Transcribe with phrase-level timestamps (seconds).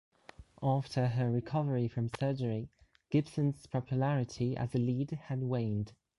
[0.63, 2.69] After her recovery from surgery,
[3.11, 5.93] Gibson's popularity as a lead had waned.